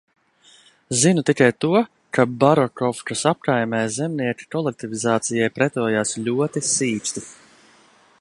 [0.99, 1.73] Zinu tikai to,
[2.17, 7.25] ka Barokovkas apkaimē zemnieki kolektivizācijai pretojās ļoti sīksti.